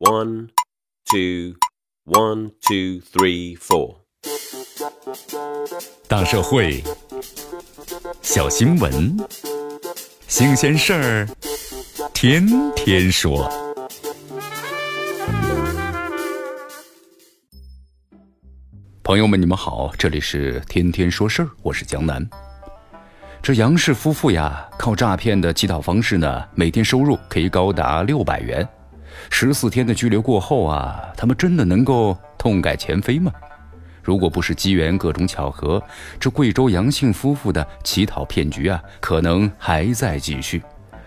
[0.00, 0.50] One,
[1.10, 1.56] two,
[2.04, 3.96] one, two, three, four。
[6.06, 6.84] 大社会，
[8.22, 9.16] 小新闻，
[10.28, 11.28] 新鲜事儿，
[12.14, 13.50] 天天说。
[19.02, 22.24] 朋友们，你们好，这里是天天说事儿，我是江南。
[23.42, 28.64] 这杨氏夫妇呀，靠诈骗的乞讨方式呢，每天收入可以高达六百元。
[29.30, 33.32] 十四天的拘留过后啊，他们真的能够痛改前非吗？
[34.02, 35.82] 如果不是机缘各种巧合，
[36.18, 40.62] 这贵州杨姓夫妇的乞讨骗局啊，可能还在继续。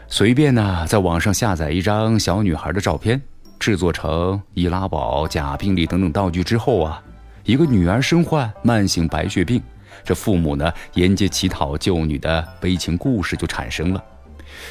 [0.08, 3.20] 随便呢，在网上下载一张小女孩的照片，
[3.58, 7.02] 制作成易拉宝、假病历等等道具之后啊，
[7.44, 9.60] 一个女儿身患慢性白血病，
[10.04, 14.04] 这父母呢沿街乞讨救女的悲情故事就产生了。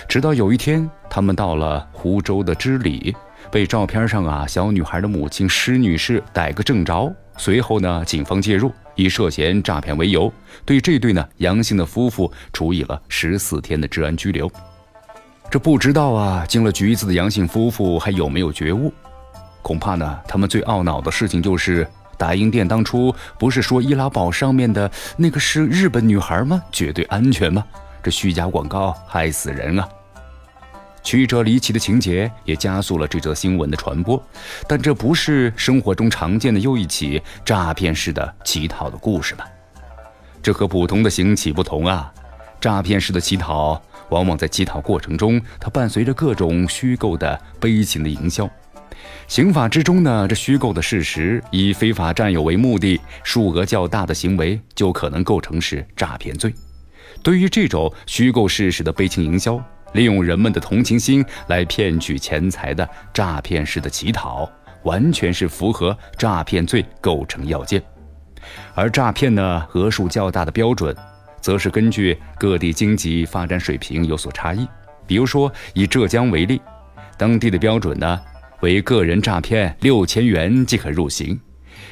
[0.06, 3.16] 直到有一天，他们到了湖州的织里。
[3.50, 10.32] 被照片上啊小女孩的母亲施女士逮个正着，随后呢，警方介入，以涉嫌诈骗为由，
[10.64, 14.50] 对这对呢杨姓的夫妇处以了十四天的治安拘留。
[15.50, 18.92] 这不知道啊，进了局子的杨姓夫妇还有没有觉悟？
[19.62, 26.62] 恐怕呢，他们最懊恼的事情就是，打印店当初不是说易拉宝上面的那个是日本女孩吗？
[26.70, 27.64] 绝对安全吗？
[28.02, 29.88] 这虚假广告害死人啊！
[31.02, 34.22] 曲折离奇的情节也加速了这则新闻的传播，
[34.68, 39.44] 但这不是生活中常见的又一起诈骗式的乞讨的故事吗？
[40.42, 42.12] 这和普通的行乞不同啊！
[42.60, 48.48] 诈骗式的乞讨往往在乞讨过程中，它伴随着各种虚构的悲情的营销。
[49.26, 56.52] 刑法之中呢，这虚构的事实以非法占有为目的，数额较大的行为就可能构成是诈骗罪。
[57.22, 59.62] 对于这种虚构事实的悲情营销。
[59.92, 64.50] 利用人们的同情心来骗取钱财的诈骗式的乞讨，
[64.84, 67.82] 完全是符合诈骗罪构成要件。
[68.74, 70.96] 而诈骗呢额数较大的标准，
[71.40, 74.66] 则是根据各地经济发展水平有所差异。
[75.06, 76.60] 比如说以浙江为例，
[77.18, 78.20] 当地的标准呢
[78.60, 81.38] 为个人诈骗六千元即可入刑。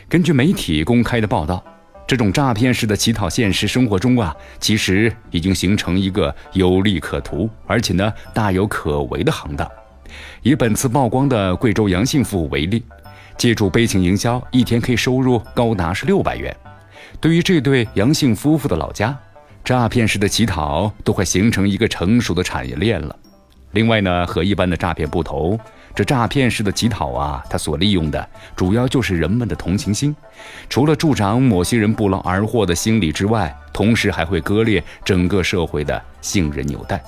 [0.09, 1.65] 根据媒体公开的报道。
[2.09, 9.71] 这种诈骗式的乞讨，现实生活中啊，其实已经形成一个有利可图，而且呢大有可为的行当。
[10.41, 12.83] 以本次曝光的贵州杨姓夫妇为例，
[13.37, 16.57] 借助悲情营销，一天可以收入高达是六百元。
[17.21, 19.15] 对于这对杨姓夫妇的老家，
[19.63, 23.15] 诈骗式的乞讨都快形成一个成熟的产业链了。
[23.73, 25.61] 另外呢，和一般的诈骗不同。
[25.99, 30.15] 这诈骗式的乞讨啊，它所利用的主要就是人们的同情心，
[30.69, 37.03] 除了助长某些人不劳而获的心理之外，同时还会割裂整个社会的信任纽带。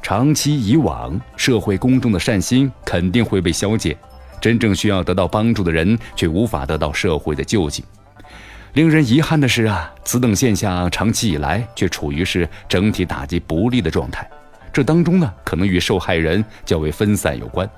[0.00, 3.98] 长期以往，社会公众的善心肯定会被消解，
[4.40, 7.84] 真正需要得到帮助的人却无法得到社会的救济。
[8.74, 14.30] 令人遗憾的是啊，此等现象长期以来却处于是整体打击不利的状态，
[14.72, 17.68] 这当中呢，可能与受害人较为分散有关。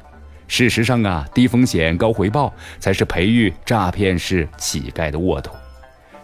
[0.49, 5.55] 事实上啊，低风险高回报才是培育诈骗式乞丐的沃土。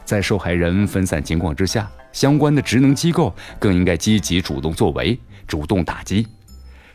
[0.04, 6.26] 在受害人分散情况之下，相关的职能机构更应该积极主动作为，主动打击。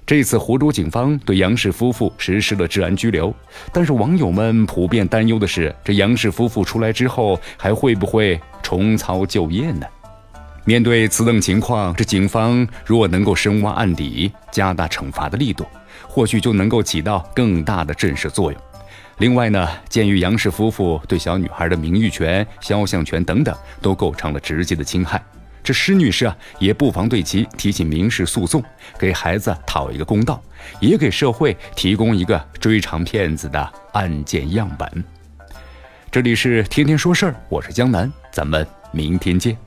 [0.05, 3.31] 这次湖州警方对杨氏夫妇实施了治安拘留，
[3.71, 9.85] 但是网友们普遍担忧的是，这杨氏夫妇出来之后还会不会重操旧业呢？
[10.69, 15.65] 面对此等情况，这警方若能够深挖案底，加大惩罚的力度。
[16.07, 18.61] 或许就能够起到更大的震慑作用。
[19.17, 25.19] 另外呢，鉴于杨氏夫妇对小女孩的名誉权、肖像权等等都构成了直接的侵害，
[25.63, 28.63] 这施女士啊也不妨对其提起民事诉讼，
[28.99, 30.39] 给孩子讨一个公道，
[30.79, 35.03] 也给社会提供一个追偿骗子的案件样本。
[36.11, 39.57] 这里是天天说事儿，我是江南，咱们明天见。